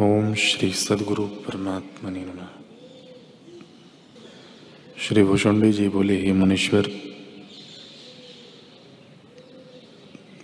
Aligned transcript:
ओम 0.00 0.34
श्री 0.34 0.72
सदगुरु 0.72 1.24
परमात्मा 1.24 2.10
ने 2.10 2.20
नमः। 2.20 2.48
श्री 4.98 5.22
भूषुंडी 5.22 5.72
जी 5.72 5.88
बोले, 5.88 6.20
ही 6.20 6.32
मुनीश्वर, 6.32 6.90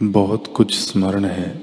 बहुत 0.03 0.55
कुछ 0.57 0.75
स्मरण 0.75 1.25
है, 1.25 1.59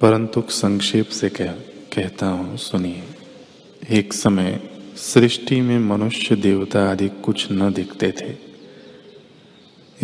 परंतु 0.00 0.42
संक्षेप 0.48 1.06
से 1.06 1.28
कह, 1.28 1.52
कहता 1.94 2.26
हूँ, 2.26 2.56
सुनिए। 2.56 3.02
एक 3.90 4.12
समय 4.12 4.60
सृष्टि 4.96 5.60
में 5.60 5.78
मनुष्य 5.78 6.36
देवता 6.36 6.90
आदि 6.90 7.08
कुछ 7.08 7.52
न 7.52 7.72
दिखते 7.72 8.12
थे। 8.20 8.34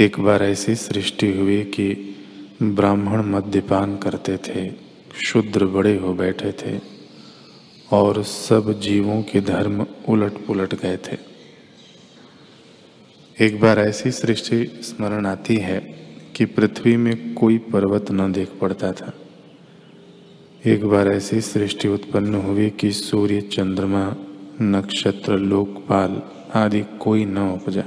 एक 0.04 0.20
बार 0.20 0.42
ऐसी 0.42 0.74
सृष्टि 0.74 1.32
हुई 1.32 1.64
कि 1.64 2.16
ब्राह्मण 2.62 3.22
मद्यपान 3.22 3.96
करते 3.96 4.36
थे। 4.36 4.89
शुद्र 5.14 5.66
बड़े 5.66 5.96
हो 5.96 6.14
बैठे 6.14 6.52
थे 6.52 6.80
और 7.92 8.22
सब 8.22 8.80
जीवों 8.80 9.22
के 9.22 9.40
धर्म 9.40 9.86
उलट 10.08 10.32
पुलट 10.32 10.74
गए 10.74 10.96
थे। 10.96 11.30
एक 13.44 13.60
बार 13.60 13.78
ऐसी 13.78 14.10
सृष्टि 14.10 14.66
स्मरण 14.66 15.26
आती 15.26 15.56
है 15.56 15.80
कि 16.36 16.44
पृथ्वी 16.44 16.96
में 16.96 17.34
कोई 17.34 17.58
पर्वत 17.58 18.10
न 18.10 18.32
देख 18.32 18.48
पड़ता 18.60 18.92
था। 18.92 19.12
एक 20.66 20.84
बार 20.84 21.08
ऐसी 21.08 21.40
सृष्टि 21.40 21.88
उत्पन्न 21.88 22.34
हुई 22.34 22.70
कि 22.70 22.92
सूर्य, 22.92 23.40
चंद्रमा, 23.40 24.16
नक्षत्र, 24.62 25.38
लोकपाल 25.38 26.22
आदि 26.54 26.80
कोई 26.80 27.24
न 27.24 27.38
उपजा। 27.38 27.84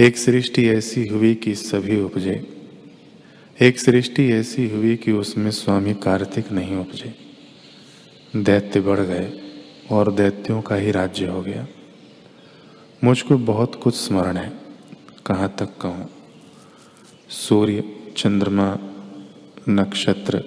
एक 0.00 0.18
सृष्टि 0.18 0.68
ऐसी 0.68 1.06
हुई 1.06 1.34
कि 1.34 1.54
सभी 1.54 2.00
उपजे। 2.00 2.57
एक 3.62 3.78
सृष्टि 3.78 4.32
ऐसी 4.32 4.68
हुई 4.68 4.96
कि 4.96 5.12
उसमें 5.12 5.50
स्वामी 5.50 5.94
कार्तिक 5.94 6.52
नहीं 6.52 6.76
उपजे। 6.76 7.14
दैत्य 8.36 8.80
बढ़ 8.80 9.00
गए 9.00 9.40
और 9.90 10.12
दैत्यों 10.12 10.62
का 10.62 10.74
ही 10.74 10.90
राज्य 10.90 11.26
हो 11.26 11.42
गया। 11.42 11.66
मुझको 13.04 13.38
बहुत 13.38 13.74
कुछ 13.74 13.94
स्मरण 13.94 14.36
है, 14.36 14.52
कहाँ 15.26 15.56
तक 15.58 15.68
कहूँ? 15.80 16.10
सूर्य, 17.28 17.84
चंद्रमा, 18.16 18.78
नक्षत्र, 19.68 20.44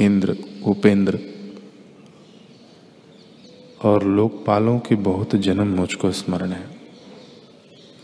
इंद्र, 0.00 0.36
उपेंद्र 0.66 1.18
और 3.82 4.04
लोकपालों 4.04 4.78
के 4.78 4.94
बहुत 4.94 5.36
जन्म 5.36 5.66
मुझको 5.66 6.12
स्मरण 6.12 6.52
है। 6.52 6.70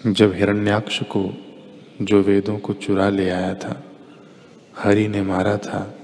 जब 0.07 0.35
हिरण्याक्ष 0.35 1.03
को, 1.03 1.35
जो 2.03 2.23
वेदों 2.23 2.59
को 2.59 2.73
चुरा 2.73 3.09
ले 3.09 3.31
आया 3.31 3.55
था 3.55 3.91
हरि 4.79 5.09
ने 5.09 5.23
मारा 5.23 5.57
था, 5.57 5.99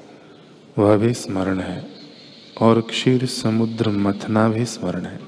वह 0.79 0.97
भी 0.97 1.15
स्मरण 1.15 1.61
है, 1.61 1.89
और 2.61 2.81
क्षीर 2.81 3.27
समुद्र 3.27 3.91
मथना 3.91 4.49
भी 4.49 4.65
स्मरण 4.65 5.05
है। 5.05 5.21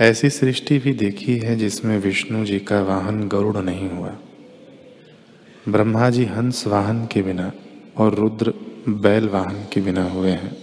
ऐसी 0.00 0.30
सृष्टि 0.30 0.78
भी 0.78 0.92
देखी 0.92 1.38
है 1.38 1.56
जिसमें 1.56 1.98
विष्णु 1.98 2.44
जी 2.44 2.58
का 2.58 2.82
वाहन 2.82 3.28
गरुड़ 3.28 3.56
नहीं 3.56 3.90
हुआ। 3.90 4.16
ब्रह्मा 5.68 6.10
जी 6.10 6.24
हंस 6.24 6.66
वाहन 6.66 7.06
के 7.06 7.22
बिना 7.22 7.52
और 7.96 8.14
रुद्र 8.14 8.54
बैल 8.88 9.28
वाहन 9.28 9.66
के 9.72 9.80
बिना 9.80 10.04
हुए 10.04 10.30
हैं। 10.30 10.56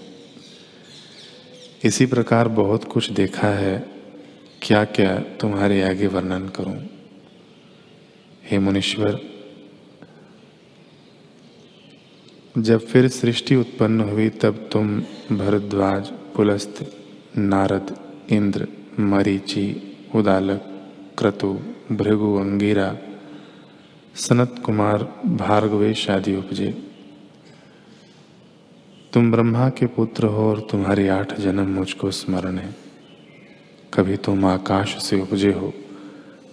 इसी 1.84 2.06
प्रकार 2.06 2.48
बहुत 2.48 2.84
कुछ 2.84 3.10
देखा 3.10 3.48
है 3.48 3.86
क्या 4.62 4.86
क्या 4.86 5.20
तुम्हारे 5.20 5.84
आगे 5.84 6.08
वर्णन 6.08 6.50
करूँ? 6.50 6.78
हे 8.44 8.60
मुनीश्वर 8.60 9.39
जब 12.58 12.80
फिर 12.80 13.08
सृष्टि 13.08 13.56
उत्पन्न 13.56 14.02
हुई, 14.02 14.30
तब 14.30 14.70
तुम 14.72 15.00
भरद्वाज, 15.32 16.08
पुलस्त, 16.08 16.98
नारद, 17.38 17.98
इंद्र, 18.32 18.68
मरीचि, 19.00 19.98
उदालक, 20.16 20.92
क्रतु, 21.18 21.60
भृगु, 21.92 22.36
अंगीरा, 22.36 22.98
सनत 24.16 24.56
कुमार, 24.66 25.04
भार्गवेश 25.26 26.10
आदि 26.10 26.36
उपजे। 26.36 26.84
तुम 29.14 29.32
ब्रह्मा 29.32 29.70
के 29.70 29.86
पुत्र 29.86 30.26
हो 30.26 30.50
और 30.50 30.68
तुम्हारे 30.72 31.08
आठ 31.08 31.40
जन्म 31.40 31.68
मुझको 31.68 32.12
स्मरण 32.12 32.58
है। 32.58 32.76
कभी 33.94 34.18
तुम 34.18 34.46
आकाश 34.46 35.04
से 35.04 35.22
उपजे 35.22 35.54
हो, 35.54 35.74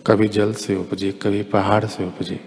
कभी 0.06 0.28
जल 0.28 0.52
से 0.52 0.76
उपजे, 0.76 1.12
कभी 1.12 1.42
पहाड़ 1.42 1.84
से 1.84 2.06
उपजे। 2.06 2.40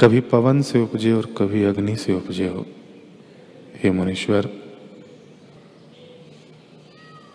कभी 0.00 0.20
पवन 0.20 0.62
से 0.62 0.80
उपजे 0.80 1.12
और 1.12 1.26
कभी 1.26 1.64
अग्नि 1.64 1.96
से 1.96 2.14
उपजे 2.14 2.48
हो। 2.48 2.66
हे 3.76 3.90
मुनीश्वर, 3.90 4.48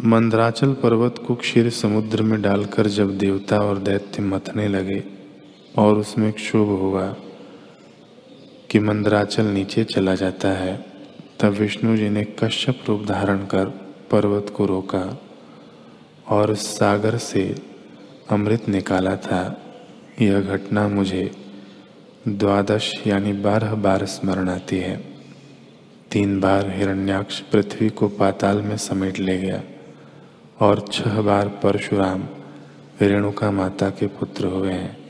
मंदराचल 0.04 0.74
पर्वत 0.74 1.16
को 1.28 1.36
क्षीर 1.36 1.70
समुद्र 1.70 2.24
में 2.24 2.42
डालकर 2.42 2.88
जब 2.88 3.18
देवता 3.18 3.60
और 3.60 3.78
दैत्य 3.78 4.24
मथने 4.24 4.68
लगे 4.68 5.04
और 5.78 5.98
उसमें 5.98 6.34
क्षोभ 6.34 6.68
हुआ 6.68 7.16
कि 8.70 8.80
मंदराचल 8.80 9.46
नीचे 9.46 9.84
चला 9.84 10.16
जाता 10.16 10.52
है, 10.52 10.86
तब 11.40 11.50
विष्णु 11.50 11.98
जी 11.98 12.10
ने 12.10 12.24
कश्यप 12.24 12.80
रूप 12.88 13.06
धारण 13.06 13.38
कर 13.38 13.66
पर्वत 14.12 14.54
को 14.58 14.66
रोका 14.66 15.22
और 16.30 16.56
सागर 16.56 17.18
से 17.18 17.56
अमृत 18.30 18.70
निकाला 18.70 19.16
था। 19.16 19.62
यह 20.22 20.42
घटना 20.42 20.88
मुझे 20.88 21.43
द्वादश 22.28 23.08
यानी 23.08 23.34
बारह 23.34 23.76
बार 23.76 24.06
स्मरण 24.06 24.50
आती 24.50 24.78
है। 24.78 25.04
तीन 26.12 26.40
बार 26.40 26.70
हिरण्याक्ष 26.70 27.40
पृथ्वी 27.40 27.90
को 27.90 28.08
पाताल 28.08 28.62
में 28.62 28.78
समेट 28.78 29.20
ले 29.20 29.38
गया 29.38 29.62
और 30.60 30.86
छह 30.92 31.22
बार 31.22 31.48
परशुराम, 31.48 32.24
रेणुका 33.02 33.52
माता 33.52 33.90
के 33.90 34.08
पुत्र 34.08 34.46
हुए 34.46 34.72
हैं। 34.72 35.03